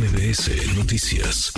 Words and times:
MBS 0.00 0.78
Noticias. 0.78 1.52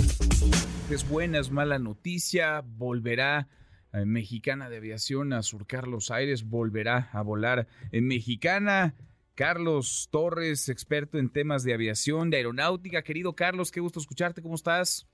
Es 0.91 1.07
buena, 1.07 1.39
es 1.39 1.49
mala 1.49 1.79
noticia. 1.79 2.61
Volverá 2.61 3.47
eh, 3.93 4.03
Mexicana 4.03 4.69
de 4.69 4.75
Aviación 4.75 5.31
a 5.31 5.41
surcar 5.43 5.87
los 5.87 6.11
aires, 6.11 6.49
volverá 6.49 7.09
a 7.13 7.21
volar 7.21 7.67
en 7.93 8.05
Mexicana. 8.05 8.95
Carlos 9.35 10.09
Torres, 10.11 10.67
experto 10.67 11.19
en 11.19 11.29
temas 11.29 11.63
de 11.63 11.73
aviación, 11.73 12.29
de 12.31 12.35
aeronáutica. 12.37 13.01
Querido 13.01 13.33
Carlos, 13.33 13.71
qué 13.71 13.79
gusto 13.79 14.01
escucharte, 14.01 14.41
¿cómo 14.41 14.55
estás? 14.55 15.07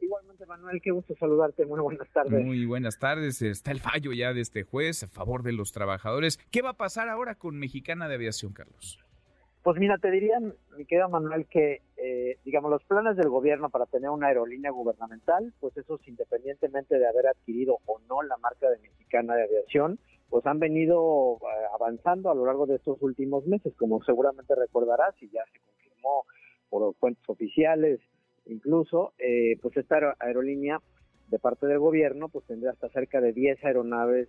Igualmente, 0.00 0.44
Manuel, 0.44 0.80
qué 0.82 0.90
gusto 0.90 1.14
saludarte. 1.14 1.64
Muy 1.66 1.78
buenas 1.78 2.08
tardes. 2.12 2.44
Muy 2.44 2.66
buenas 2.66 2.98
tardes. 2.98 3.40
Está 3.40 3.70
el 3.70 3.78
fallo 3.78 4.12
ya 4.12 4.34
de 4.34 4.40
este 4.40 4.64
juez 4.64 5.04
a 5.04 5.06
favor 5.06 5.44
de 5.44 5.52
los 5.52 5.70
trabajadores. 5.70 6.38
¿Qué 6.50 6.60
va 6.60 6.70
a 6.70 6.76
pasar 6.76 7.08
ahora 7.08 7.36
con 7.36 7.56
Mexicana 7.56 8.08
de 8.08 8.16
Aviación, 8.16 8.52
Carlos? 8.52 8.98
Pues 9.64 9.78
mira, 9.78 9.96
te 9.96 10.10
diría, 10.10 10.38
mi 10.76 10.84
querido 10.84 11.08
Manuel, 11.08 11.46
que 11.46 11.80
eh, 12.06 12.36
digamos 12.44 12.70
los 12.70 12.84
planes 12.84 13.16
del 13.16 13.30
gobierno 13.30 13.70
para 13.70 13.86
tener 13.86 14.10
una 14.10 14.26
aerolínea 14.26 14.70
gubernamental, 14.70 15.54
pues 15.58 15.74
esos 15.78 16.06
independientemente 16.06 16.98
de 16.98 17.06
haber 17.06 17.28
adquirido 17.28 17.78
o 17.86 17.98
no 18.10 18.22
la 18.22 18.36
marca 18.36 18.68
de 18.68 18.78
Mexicana 18.78 19.34
de 19.34 19.44
Aviación, 19.44 19.98
pues 20.28 20.44
han 20.44 20.58
venido 20.58 21.38
eh, 21.40 21.66
avanzando 21.72 22.30
a 22.30 22.34
lo 22.34 22.44
largo 22.44 22.66
de 22.66 22.76
estos 22.76 23.00
últimos 23.00 23.46
meses, 23.46 23.72
como 23.76 24.04
seguramente 24.04 24.54
recordarás 24.54 25.14
y 25.22 25.30
ya 25.30 25.42
se 25.50 25.60
confirmó 25.60 26.24
por 26.68 26.94
fuentes 26.96 27.26
oficiales, 27.26 28.00
incluso, 28.44 29.14
eh, 29.16 29.56
pues 29.62 29.74
esta 29.78 30.14
aerolínea 30.20 30.82
de 31.28 31.38
parte 31.38 31.66
del 31.66 31.78
gobierno, 31.78 32.28
pues 32.28 32.44
tendría 32.44 32.72
hasta 32.72 32.90
cerca 32.90 33.22
de 33.22 33.32
10 33.32 33.64
aeronaves 33.64 34.28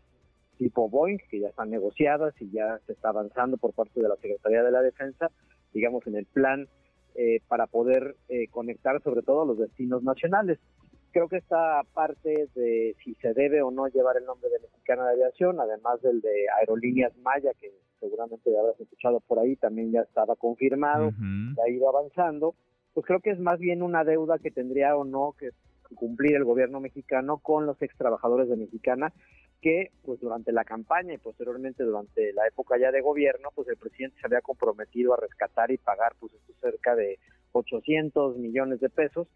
tipo 0.58 0.90
Boeing, 0.90 1.18
que 1.30 1.42
ya 1.42 1.50
están 1.50 1.72
negociadas 1.72 2.34
y 2.40 2.50
ya 2.52 2.80
se 2.86 2.94
está 2.94 3.10
avanzando 3.10 3.58
por 3.58 3.74
parte 3.74 4.02
de 4.02 4.08
la 4.08 4.16
Secretaría 4.16 4.64
de 4.64 4.72
la 4.72 4.82
Defensa, 4.82 5.30
digamos, 5.74 6.08
en 6.08 6.16
el 6.16 6.26
plan 6.26 6.70
eh, 7.16 7.40
para 7.48 7.68
poder 7.68 8.16
eh, 8.30 8.48
conectar 8.50 9.02
sobre 9.02 9.22
todo 9.22 9.46
los 9.46 9.58
destinos 9.58 10.04
nacionales. 10.04 10.60
Creo 11.12 11.30
que 11.30 11.38
esta 11.38 11.82
parte 11.94 12.50
de 12.56 12.96
si 13.04 13.16
se 13.16 13.34
debe 13.34 13.62
o 13.62 13.72
no 13.72 13.88
llevar 13.88 14.18
el 14.18 14.26
nombre 14.26 14.50
de 14.50 14.60
Mexicana 14.60 15.06
de 15.06 15.14
Aviación, 15.14 15.60
además 15.60 16.02
del 16.02 16.20
de 16.20 16.46
Aerolíneas 16.60 17.16
Maya, 17.18 17.52
que 17.60 17.72
seguramente 18.02 18.52
ya 18.52 18.60
habrás 18.60 18.80
escuchado 18.80 19.22
por 19.22 19.40
ahí, 19.40 19.56
también 19.56 19.92
ya 19.92 20.02
estaba 20.02 20.36
confirmado, 20.36 21.12
ya 21.56 21.64
ha 21.64 21.70
ido 21.70 21.88
avanzando, 21.88 22.54
pues 22.94 23.06
creo 23.06 23.22
que 23.22 23.32
es 23.32 23.40
más 23.40 23.60
bien 23.60 23.82
una 23.82 24.04
deuda 24.04 24.38
que 24.40 24.52
tendría 24.52 24.98
o 24.98 25.06
no 25.06 25.36
que 25.40 25.52
cumplir 25.96 26.36
el 26.36 26.44
gobierno 26.44 26.80
mexicano 26.80 27.38
con 27.38 27.66
los 27.66 27.82
ex 27.82 27.96
trabajadores 27.98 28.50
de 28.50 28.58
Mexicana 28.58 29.14
que 29.62 29.92
pues 30.04 30.20
durante 30.20 30.52
la 30.52 30.64
campaña 30.64 31.14
y 31.14 31.18
posteriormente 31.18 31.84
durante 31.84 32.34
la 32.34 32.48
época 32.48 32.78
ya 32.78 32.92
de 32.92 33.02
gobierno 33.02 33.50
pues 33.56 33.68
el 33.68 33.78
presidente 33.78 34.20
se 34.20 34.28
había 34.28 34.42
comprometido 34.42 35.14
a 35.14 35.18
rescatar 35.18 35.72
y 35.72 35.78
pagar 35.78 36.14
pues 36.20 36.34
esto 36.34 36.54
cerca 36.62 36.96
de 36.96 37.20
800 37.52 38.38
millones 38.38 38.80
de 38.80 38.90
pesos 38.90 39.28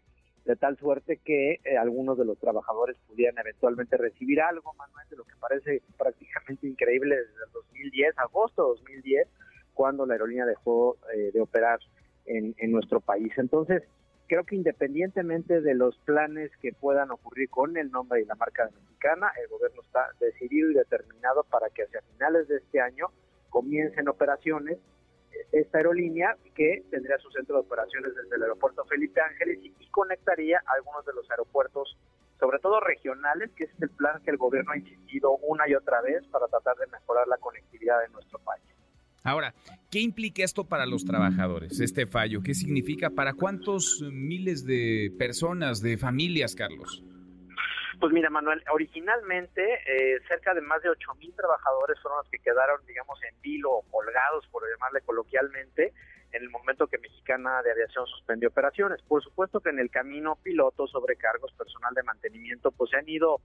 de 0.44 0.56
tal 0.56 0.76
suerte 0.78 1.18
que 1.18 1.60
eh, 1.64 1.76
algunos 1.76 2.18
de 2.18 2.24
los 2.24 2.38
trabajadores 2.38 2.96
pudieran 3.06 3.38
eventualmente 3.38 3.96
recibir 3.96 4.40
algo, 4.40 4.72
Manuel, 4.74 5.06
de 5.10 5.16
lo 5.16 5.24
que 5.24 5.36
parece 5.38 5.82
prácticamente 5.98 6.66
increíble 6.66 7.16
desde 7.16 7.44
el 7.46 7.52
2010, 7.52 8.18
agosto 8.18 8.62
de 8.62 8.68
2010, 8.80 9.28
cuando 9.74 10.06
la 10.06 10.14
aerolínea 10.14 10.46
dejó 10.46 10.96
eh, 11.14 11.30
de 11.32 11.40
operar 11.40 11.78
en, 12.26 12.54
en 12.58 12.72
nuestro 12.72 13.00
país. 13.00 13.32
Entonces, 13.36 13.82
creo 14.30 14.44
que 14.44 14.54
independientemente 14.54 15.60
de 15.60 15.74
los 15.74 15.98
planes 16.04 16.52
que 16.62 16.72
puedan 16.72 17.10
ocurrir 17.10 17.50
con 17.50 17.76
el 17.76 17.90
nombre 17.90 18.22
y 18.22 18.24
la 18.24 18.36
marca 18.36 18.70
mexicana, 18.72 19.32
el 19.42 19.48
gobierno 19.48 19.82
está 19.82 20.06
decidido 20.20 20.70
y 20.70 20.74
determinado 20.74 21.42
para 21.50 21.68
que 21.70 21.82
hacia 21.82 22.00
finales 22.12 22.46
de 22.46 22.58
este 22.58 22.80
año 22.80 23.08
comiencen 23.48 24.06
operaciones 24.06 24.78
esta 25.50 25.78
aerolínea 25.78 26.36
que 26.54 26.84
tendría 26.92 27.18
su 27.18 27.28
centro 27.32 27.56
de 27.56 27.62
operaciones 27.62 28.14
desde 28.14 28.36
el 28.36 28.42
aeropuerto 28.42 28.84
Felipe 28.84 29.20
Ángeles 29.20 29.58
y 29.64 29.90
conectaría 29.90 30.62
algunos 30.78 31.04
de 31.06 31.12
los 31.12 31.28
aeropuertos, 31.28 31.98
sobre 32.38 32.60
todo 32.60 32.78
regionales, 32.78 33.50
que 33.56 33.64
es 33.64 33.70
el 33.82 33.90
plan 33.90 34.22
que 34.22 34.30
el 34.30 34.36
gobierno 34.36 34.70
ha 34.70 34.78
insistido 34.78 35.38
una 35.38 35.68
y 35.68 35.74
otra 35.74 36.02
vez 36.02 36.24
para 36.28 36.46
tratar 36.46 36.76
de 36.76 36.86
mejorar 36.86 37.26
la 37.26 37.38
conectividad 37.38 38.00
de 38.02 38.08
nuestro 38.10 38.38
país. 38.38 38.62
Ahora, 39.24 39.52
¿qué 39.90 40.00
implica 40.00 40.44
esto 40.44 40.64
para 40.64 40.86
los 40.86 41.04
trabajadores, 41.04 41.80
este 41.80 42.06
fallo? 42.06 42.42
¿Qué 42.42 42.54
significa 42.54 43.10
para 43.10 43.34
cuántos 43.34 44.02
miles 44.12 44.64
de 44.64 45.12
personas, 45.18 45.82
de 45.82 45.98
familias, 45.98 46.54
Carlos? 46.54 47.02
Pues 47.98 48.12
mira, 48.12 48.30
Manuel, 48.30 48.62
originalmente 48.72 49.62
eh, 49.62 50.20
cerca 50.26 50.54
de 50.54 50.62
más 50.62 50.82
de 50.82 50.88
8 50.88 51.14
mil 51.16 51.34
trabajadores 51.34 52.00
fueron 52.00 52.20
los 52.20 52.30
que 52.30 52.38
quedaron, 52.38 52.80
digamos, 52.86 53.18
en 53.24 53.38
vilo 53.42 53.72
o 53.72 53.82
colgados, 53.90 54.46
por 54.50 54.62
llamarle 54.70 55.02
coloquialmente, 55.02 55.92
en 56.32 56.42
el 56.42 56.48
momento 56.48 56.86
que 56.86 56.96
Mexicana 56.96 57.60
de 57.62 57.72
Aviación 57.72 58.06
suspendió 58.06 58.48
operaciones. 58.48 59.02
Por 59.02 59.22
supuesto 59.22 59.60
que 59.60 59.68
en 59.68 59.80
el 59.80 59.90
camino 59.90 60.38
pilotos, 60.42 60.92
sobrecargos, 60.92 61.52
personal 61.52 61.92
de 61.92 62.04
mantenimiento, 62.04 62.70
pues 62.70 62.90
se 62.90 62.96
han 62.96 63.08
ido 63.08 63.40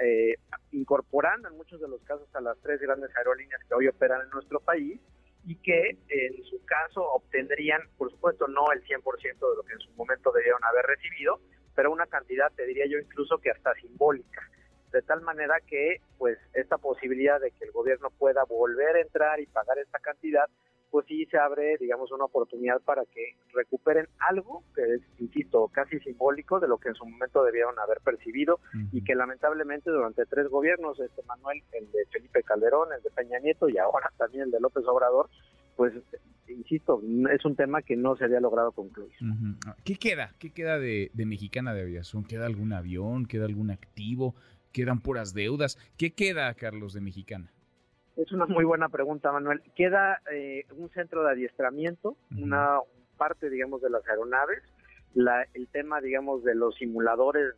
eh, 0.00 0.34
incorporando 0.70 1.48
en 1.48 1.56
muchos 1.56 1.80
de 1.80 1.88
los 1.88 2.00
casos 2.04 2.28
a 2.34 2.40
las 2.40 2.56
tres 2.60 2.80
grandes 2.80 3.10
aerolíneas 3.16 3.60
que 3.66 3.74
hoy 3.74 3.88
operan 3.88 4.20
en 4.20 4.30
nuestro 4.30 4.60
país 4.60 5.00
y 5.46 5.54
que 5.56 5.96
en 6.08 6.44
su 6.44 6.64
caso 6.64 7.02
obtendrían, 7.12 7.80
por 7.96 8.10
supuesto, 8.10 8.48
no 8.48 8.72
el 8.72 8.82
100% 8.84 9.02
de 9.22 9.56
lo 9.56 9.62
que 9.62 9.74
en 9.74 9.80
su 9.80 9.90
momento 9.92 10.32
debieron 10.32 10.62
haber 10.64 10.84
recibido, 10.86 11.40
pero 11.74 11.92
una 11.92 12.06
cantidad, 12.06 12.50
te 12.52 12.66
diría 12.66 12.86
yo, 12.86 12.98
incluso 12.98 13.38
que 13.38 13.50
hasta 13.50 13.74
simbólica. 13.74 14.42
De 14.92 15.02
tal 15.02 15.20
manera 15.22 15.60
que, 15.66 16.00
pues, 16.18 16.38
esta 16.54 16.78
posibilidad 16.78 17.40
de 17.40 17.52
que 17.52 17.64
el 17.64 17.70
gobierno 17.70 18.10
pueda 18.10 18.44
volver 18.44 18.96
a 18.96 19.00
entrar 19.00 19.40
y 19.40 19.46
pagar 19.46 19.78
esta 19.78 19.98
cantidad, 20.00 20.48
pues 20.96 21.08
sí 21.08 21.26
se 21.26 21.36
abre, 21.36 21.76
digamos, 21.78 22.10
una 22.10 22.24
oportunidad 22.24 22.80
para 22.80 23.04
que 23.04 23.36
recuperen 23.52 24.06
algo 24.30 24.64
que 24.74 24.80
es, 24.80 25.02
insisto, 25.18 25.68
casi 25.68 26.00
simbólico 26.00 26.58
de 26.58 26.68
lo 26.68 26.78
que 26.78 26.88
en 26.88 26.94
su 26.94 27.04
momento 27.04 27.44
debieron 27.44 27.78
haber 27.78 28.00
percibido 28.00 28.60
y 28.92 29.04
que 29.04 29.14
lamentablemente 29.14 29.90
durante 29.90 30.24
tres 30.24 30.48
gobiernos, 30.48 30.98
este 30.98 31.22
Manuel, 31.24 31.62
el 31.72 31.92
de 31.92 32.06
Felipe 32.10 32.42
Calderón, 32.42 32.94
el 32.96 33.02
de 33.02 33.10
Peña 33.10 33.38
Nieto 33.40 33.68
y 33.68 33.76
ahora 33.76 34.10
también 34.16 34.44
el 34.44 34.50
de 34.50 34.58
López 34.58 34.84
Obrador, 34.86 35.28
pues 35.76 35.92
insisto, 36.48 37.02
es 37.30 37.44
un 37.44 37.56
tema 37.56 37.82
que 37.82 37.94
no 37.94 38.16
se 38.16 38.24
había 38.24 38.40
logrado 38.40 38.72
concluir. 38.72 39.12
¿Qué 39.84 39.96
queda? 39.96 40.32
¿Qué 40.38 40.48
queda 40.48 40.78
de, 40.78 41.10
de 41.12 41.26
Mexicana 41.26 41.74
de 41.74 41.82
Aviación? 41.82 42.24
¿Queda 42.24 42.46
algún 42.46 42.72
avión? 42.72 43.26
¿Queda 43.26 43.44
algún 43.44 43.70
activo? 43.70 44.34
¿Quedan 44.72 45.02
puras 45.02 45.34
deudas? 45.34 45.76
¿Qué 45.98 46.14
queda, 46.14 46.54
Carlos, 46.54 46.94
de 46.94 47.02
Mexicana? 47.02 47.52
Es 48.16 48.32
una 48.32 48.46
muy 48.46 48.64
buena 48.64 48.88
pregunta, 48.88 49.30
Manuel. 49.30 49.60
Queda 49.74 50.22
eh, 50.32 50.64
un 50.74 50.88
centro 50.90 51.22
de 51.22 51.32
adiestramiento, 51.32 52.16
una 52.30 52.78
parte, 53.18 53.50
digamos, 53.50 53.82
de 53.82 53.90
las 53.90 54.08
aeronaves, 54.08 54.62
la, 55.12 55.46
el 55.52 55.68
tema, 55.68 56.00
digamos, 56.00 56.42
de 56.42 56.54
los 56.54 56.74
simuladores 56.76 57.54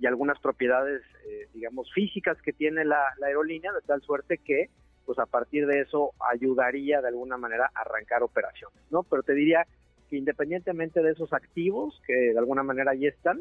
y 0.00 0.06
algunas 0.06 0.40
propiedades, 0.40 1.02
eh, 1.26 1.48
digamos, 1.54 1.92
físicas 1.92 2.36
que 2.42 2.52
tiene 2.52 2.84
la, 2.84 3.14
aerolínea, 3.24 3.72
de 3.72 3.80
tal 3.82 4.02
suerte 4.02 4.38
que, 4.38 4.70
pues 5.06 5.20
a 5.20 5.26
partir 5.26 5.68
de 5.68 5.82
eso 5.82 6.10
ayudaría 6.32 7.00
de 7.00 7.08
alguna 7.08 7.36
manera 7.36 7.70
a 7.74 7.82
arrancar 7.82 8.24
operaciones, 8.24 8.82
¿no? 8.90 9.04
Pero 9.04 9.22
te 9.22 9.34
diría 9.34 9.66
que 10.10 10.16
independientemente 10.16 11.00
de 11.00 11.12
esos 11.12 11.32
activos 11.32 12.00
que 12.06 12.32
de 12.32 12.38
alguna 12.38 12.64
manera 12.64 12.90
ahí 12.90 13.06
están, 13.06 13.40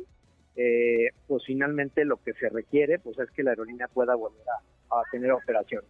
eh, 0.55 1.09
pues 1.27 1.43
finalmente 1.45 2.05
lo 2.05 2.17
que 2.17 2.33
se 2.33 2.49
requiere, 2.49 2.99
pues 2.99 3.17
es 3.17 3.31
que 3.31 3.41
la 3.41 3.51
aerolínea 3.51 3.87
pueda 3.87 4.13
volver 4.13 4.47
a 4.47 4.61
a 5.01 5.03
tener 5.11 5.31
operación. 5.31 5.83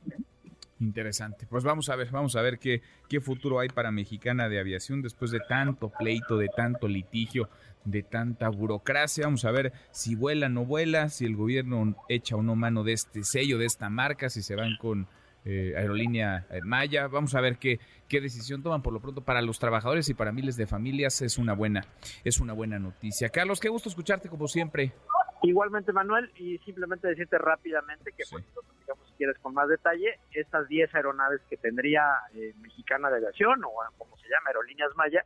Interesante. 0.80 1.46
Pues 1.48 1.64
vamos 1.64 1.90
a 1.90 1.96
ver, 1.96 2.10
vamos 2.12 2.36
a 2.36 2.42
ver 2.42 2.60
qué, 2.60 2.82
qué 3.08 3.22
futuro 3.22 3.60
hay 3.60 3.70
para 3.70 3.92
Mexicana 3.92 4.50
de 4.50 4.60
Aviación 4.60 5.02
después 5.02 5.32
de 5.32 5.40
tanto 5.48 5.90
pleito, 5.90 6.38
de 6.38 6.50
tanto 6.50 6.88
litigio, 6.88 7.50
de 7.86 8.04
tanta 8.04 8.50
burocracia. 8.50 9.26
Vamos 9.26 9.46
a 9.46 9.52
ver 9.52 9.72
si 9.92 10.16
vuela 10.16 10.48
o 10.48 10.50
no 10.50 10.66
vuela, 10.66 11.10
si 11.10 11.26
el 11.26 11.36
gobierno 11.36 11.96
echa 12.10 12.36
o 12.36 12.44
no 12.44 12.56
mano 12.56 12.84
de 12.84 12.94
este 12.94 13.24
sello, 13.24 13.58
de 13.58 13.66
esta 13.66 13.90
marca, 13.90 14.30
si 14.30 14.42
se 14.42 14.56
van 14.56 14.76
con 14.78 15.08
eh, 15.46 15.74
Aerolínea 15.78 16.48
eh, 16.50 16.60
Maya. 16.64 17.08
Vamos 17.08 17.36
a 17.36 17.42
ver 17.42 17.58
qué, 17.58 17.80
qué 18.08 18.20
decisión 18.20 18.64
toman. 18.64 18.82
Por 18.82 18.94
lo 18.94 19.00
pronto, 19.00 19.22
para 19.22 19.42
los 19.42 19.60
trabajadores 19.60 20.10
y 20.10 20.14
para 20.14 20.32
miles 20.32 20.58
de 20.58 20.68
familias 20.68 21.22
es 21.22 21.38
una 21.38 21.54
buena, 21.54 21.86
es 22.24 22.40
una 22.40 22.54
buena 22.54 22.80
noticia. 22.80 23.30
Carlos, 23.30 23.60
qué 23.60 23.70
gusto 23.70 23.90
escucharte 23.90 24.28
como 24.28 24.48
siempre. 24.48 24.92
Igualmente, 25.44 25.92
Manuel, 25.92 26.32
y 26.38 26.58
simplemente 26.60 27.10
decirte 27.10 27.38
rápidamente 27.38 28.14
que, 28.14 28.24
pues, 28.32 28.46
digamos, 28.80 29.08
si 29.10 29.14
quieres 29.18 29.38
con 29.40 29.54
más 29.54 29.68
detalle, 29.68 30.20
estas 30.32 30.70
10 30.70 30.96
aeronaves 30.96 31.42
que 31.50 31.58
tendría 31.58 32.04
eh, 32.34 32.54
Mexicana 32.62 33.10
de 33.10 33.18
Aviación, 33.18 33.62
o 33.66 33.72
como 33.98 34.16
se 34.18 34.30
llama, 34.30 34.48
Aerolíneas 34.48 34.96
Maya, 34.96 35.26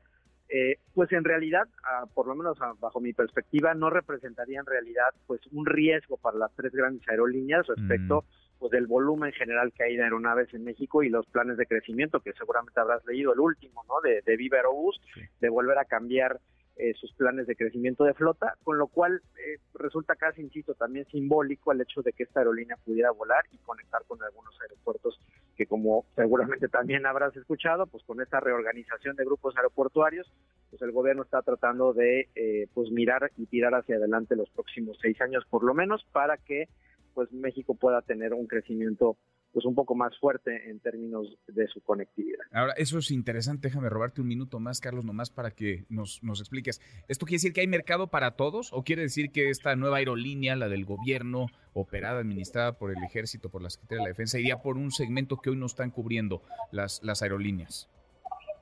eh, 0.49 0.79
pues 0.95 1.11
en 1.11 1.23
realidad, 1.23 1.67
por 2.13 2.25
lo 2.25 2.33
menos 2.33 2.57
bajo 2.79 2.99
mi 2.99 3.13
perspectiva, 3.13 3.75
no 3.75 3.89
representaría 3.89 4.59
en 4.59 4.65
realidad 4.65 5.09
pues 5.27 5.41
un 5.51 5.65
riesgo 5.65 6.17
para 6.17 6.37
las 6.37 6.55
tres 6.55 6.71
grandes 6.71 7.07
aerolíneas 7.09 7.67
respecto 7.67 8.21
mm. 8.21 8.59
pues, 8.59 8.71
del 8.71 8.87
volumen 8.87 9.33
general 9.33 9.73
que 9.73 9.83
hay 9.83 9.97
de 9.97 10.03
aeronaves 10.03 10.53
en 10.53 10.63
México 10.63 11.03
y 11.03 11.09
los 11.09 11.27
planes 11.27 11.57
de 11.57 11.65
crecimiento 11.65 12.21
que 12.21 12.31
seguramente 12.33 12.79
habrás 12.79 13.05
leído, 13.05 13.33
el 13.33 13.41
último, 13.41 13.83
¿no? 13.89 13.99
De, 14.01 14.21
de 14.25 14.37
Viva 14.37 14.57
Aerobús, 14.57 14.99
de 15.41 15.49
volver 15.49 15.77
a 15.77 15.85
cambiar 15.85 16.39
eh, 16.79 16.94
sus 16.94 17.12
planes 17.13 17.47
de 17.47 17.56
crecimiento 17.56 18.03
de 18.03 18.13
flota, 18.13 18.56
con 18.63 18.77
lo 18.77 18.88
cual 18.88 19.21
eh, 19.35 19.59
resulta 19.74 20.15
casi, 20.15 20.41
insisto, 20.41 20.75
también 20.75 21.06
simbólico 21.07 21.71
el 21.71 21.81
hecho 21.81 22.01
de 22.01 22.13
que 22.13 22.24
esta 22.24 22.41
aerolínea 22.41 22.77
pudiera 22.77 23.12
volar 23.12 23.45
y 23.51 23.57
conectar 23.57 24.03
con 24.07 24.21
algunos 24.21 24.53
aeropuertos 24.62 25.19
que 25.56 25.65
como 25.65 26.06
seguramente 26.15 26.68
también 26.68 27.07
habrás 27.07 27.35
escuchado, 27.35 27.88
pues 27.88 28.03
con 28.03 28.21
esta 28.21 28.39
reorganización 28.39 29.15
de 29.15 29.25
grupos 29.25 29.57
aeroportuarios, 29.57 30.31
pues 30.69 30.81
el 30.83 30.91
gobierno 30.91 31.24
está 31.24 31.41
tratando 31.41 31.94
de 31.94 32.29
eh, 32.35 32.68
pues 32.74 32.91
mirar 32.91 33.31
y 33.38 33.47
tirar 33.47 33.74
hacia 33.74 33.95
adelante 33.95 34.35
los 34.35 34.50
próximos 34.51 34.97
seis 35.01 35.19
años 35.19 35.45
por 35.50 35.63
lo 35.63 35.74
menos 35.74 36.06
para 36.12 36.38
que 36.38 36.68
pues 37.15 37.31
México 37.31 37.74
pueda 37.74 38.03
tener 38.03 38.35
un 38.35 38.45
crecimiento 38.45 39.18
pues 39.51 39.65
un 39.65 39.75
poco 39.75 39.95
más 39.95 40.17
fuerte 40.19 40.69
en 40.69 40.79
términos 40.79 41.38
de 41.47 41.67
su 41.67 41.81
conectividad. 41.81 42.39
Ahora, 42.51 42.73
eso 42.77 42.99
es 42.99 43.11
interesante, 43.11 43.69
déjame 43.69 43.89
robarte 43.89 44.21
un 44.21 44.27
minuto 44.27 44.59
más, 44.59 44.79
Carlos, 44.79 45.05
nomás 45.05 45.29
para 45.29 45.51
que 45.51 45.85
nos, 45.89 46.21
nos 46.23 46.39
expliques. 46.39 46.81
¿Esto 47.07 47.25
quiere 47.25 47.38
decir 47.38 47.53
que 47.53 47.61
hay 47.61 47.67
mercado 47.67 48.07
para 48.07 48.31
todos 48.31 48.71
o 48.73 48.83
quiere 48.83 49.03
decir 49.03 49.31
que 49.31 49.49
esta 49.49 49.75
nueva 49.75 49.97
aerolínea, 49.97 50.55
la 50.55 50.69
del 50.69 50.85
gobierno, 50.85 51.47
operada, 51.73 52.19
administrada 52.19 52.77
por 52.77 52.91
el 52.91 53.03
ejército, 53.03 53.49
por 53.49 53.61
la 53.61 53.69
Secretaría 53.69 53.99
de 53.99 54.03
la 54.03 54.09
Defensa, 54.09 54.39
iría 54.39 54.57
por 54.57 54.77
un 54.77 54.91
segmento 54.91 55.38
que 55.38 55.50
hoy 55.50 55.57
no 55.57 55.65
están 55.65 55.91
cubriendo 55.91 56.43
las, 56.71 57.01
las 57.03 57.21
aerolíneas? 57.21 57.89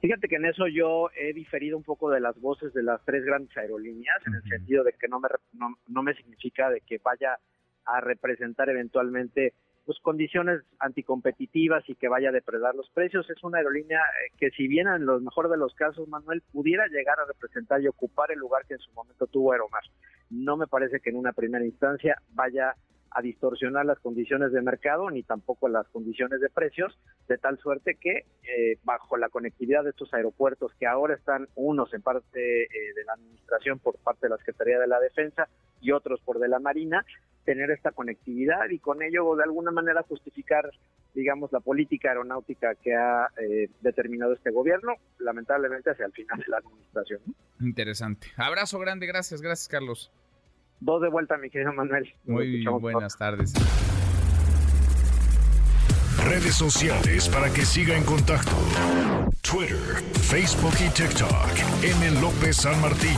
Fíjate 0.02 0.28
que 0.28 0.36
en 0.36 0.46
eso 0.46 0.68
yo 0.68 1.10
he 1.18 1.34
diferido 1.34 1.78
un 1.78 1.84
poco 1.84 2.12
de 2.12 2.20
las 2.20 2.40
voces 2.40 2.74
de 2.74 2.84
las 2.84 3.04
tres 3.06 3.26
grandes 3.26 3.56
aerolíneas, 3.58 4.22
en 4.28 4.36
el 4.36 4.44
sentido 4.44 4.84
de 4.84 4.94
que 4.94 5.08
no 5.08 5.20
me, 5.20 5.28
no 5.88 6.04
me 6.04 6.14
significa 6.14 6.70
de 6.70 6.82
que 6.82 7.00
vaya 7.04 7.40
a 7.86 8.02
representar 8.02 8.70
eventualmente 8.70 9.54
pues 9.86 10.00
condiciones 10.00 10.62
anticompetitivas 10.80 11.88
y 11.88 11.96
que 11.96 12.08
vaya 12.08 12.30
a 12.30 12.34
depredar 12.34 12.76
los 12.76 12.90
precios. 12.90 13.30
Es 13.30 13.44
una 13.44 13.60
aerolínea 13.60 14.00
eh, 14.00 14.34
que 14.38 14.50
si 14.52 14.68
bien 14.68 14.88
en 14.88 15.06
los 15.06 15.22
mejor 15.22 15.50
de 15.50 15.58
los 15.58 15.74
casos, 15.76 16.08
Manuel, 16.08 16.42
pudiera 16.52 16.88
llegar 16.88 17.20
a 17.20 17.26
representar 17.26 17.82
y 17.82 17.88
ocupar 17.88 18.32
el 18.32 18.40
lugar 18.40 18.66
que 18.66 18.74
en 18.74 18.80
su 18.80 18.92
momento 18.94 19.28
tuvo 19.28 19.52
Aeromar. 19.52 19.84
No 20.30 20.58
me 20.58 20.68
parece 20.68 21.00
que 21.00 21.12
en 21.12 21.18
una 21.18 21.34
primera 21.34 21.64
instancia 21.64 22.22
vaya 22.34 22.76
a 23.16 23.22
distorsionar 23.22 23.86
las 23.86 24.00
condiciones 24.00 24.52
de 24.52 24.62
mercado 24.62 25.10
ni 25.10 25.24
tampoco 25.24 25.70
las 25.70 25.88
condiciones 25.88 26.42
de 26.42 26.50
precios, 26.50 27.00
de 27.30 27.38
tal 27.38 27.58
suerte 27.60 27.96
que 27.96 28.26
eh, 28.44 28.78
bajo 28.84 29.16
la 29.16 29.30
conectividad 29.30 29.86
de 29.86 29.92
estos 29.92 30.14
aeropuertos 30.14 30.74
que 30.78 30.86
ahora 30.86 31.16
están 31.16 31.48
unos 31.56 31.94
en 31.94 32.02
parte 32.02 32.64
eh, 32.64 32.68
de 32.94 33.06
la 33.06 33.14
administración 33.14 33.80
por 33.80 33.98
parte 34.00 34.26
de 34.26 34.32
la 34.32 34.38
Secretaría 34.38 34.80
de 34.80 34.88
la 34.88 35.00
Defensa 35.00 35.48
y 35.80 35.92
otros 35.92 36.20
por 36.26 36.40
de 36.40 36.50
la 36.50 36.60
Marina, 36.60 37.06
tener 37.46 37.72
esta 37.72 37.92
conectividad 37.92 38.70
y 38.70 38.80
con 38.80 39.02
ello 39.02 39.36
de 39.36 39.44
alguna 39.44 39.72
manera 39.72 40.04
justificar, 40.04 40.70
digamos, 41.14 41.52
la 41.52 41.60
política 41.60 42.10
aeronáutica 42.10 42.76
que 42.76 42.94
ha 42.94 43.30
eh, 43.42 43.70
determinado 43.82 44.34
este 44.34 44.52
gobierno, 44.52 44.94
lamentablemente 45.20 45.92
hacia 45.92 46.06
el 46.06 46.12
final 46.12 46.40
de 46.40 46.46
la 46.48 46.58
administración. 46.58 47.22
Interesante. 47.62 48.28
Abrazo 48.36 48.80
grande, 48.80 49.06
gracias, 49.06 49.42
gracias 49.42 49.70
Carlos. 49.70 50.12
Dos 50.82 51.02
de 51.02 51.10
vuelta, 51.10 51.38
mi 51.38 51.50
querido 51.50 51.72
Manuel. 51.72 52.14
Muy 52.26 52.66
buenas 52.66 53.18
tardes. 53.18 53.54
Redes 56.28 56.56
sociales 56.56 57.30
para 57.30 57.54
que 57.54 57.62
siga 57.66 57.96
en 57.96 58.04
contacto: 58.04 58.52
Twitter, 59.42 60.04
Facebook 60.22 60.74
y 60.86 60.90
TikTok. 60.90 61.52
M. 61.84 62.20
López 62.20 62.58
San 62.58 62.82
Martín. 62.82 63.18